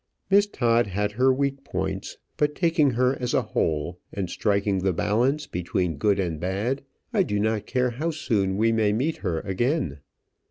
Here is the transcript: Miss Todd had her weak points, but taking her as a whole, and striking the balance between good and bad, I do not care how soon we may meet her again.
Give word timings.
Miss 0.31 0.47
Todd 0.47 0.87
had 0.87 1.11
her 1.11 1.31
weak 1.31 1.63
points, 1.63 2.17
but 2.35 2.55
taking 2.55 2.89
her 2.89 3.15
as 3.21 3.35
a 3.35 3.43
whole, 3.43 3.99
and 4.11 4.31
striking 4.31 4.79
the 4.79 4.93
balance 4.93 5.45
between 5.45 5.97
good 5.97 6.19
and 6.19 6.39
bad, 6.39 6.81
I 7.13 7.21
do 7.21 7.39
not 7.39 7.67
care 7.67 7.91
how 7.91 8.09
soon 8.09 8.57
we 8.57 8.71
may 8.71 8.93
meet 8.93 9.17
her 9.17 9.41
again. 9.41 9.99